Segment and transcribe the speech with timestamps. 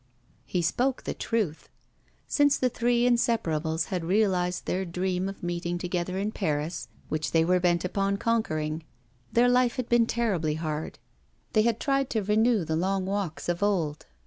[0.47, 1.69] He spoke the truth.
[2.27, 7.45] Since the three inseparables had realised their dream of meeting together in Paris, which they
[7.45, 8.83] were bent upon conquering,
[9.31, 10.97] their life had been terribly hard.
[11.53, 14.07] They had tried to renew the long walks of old.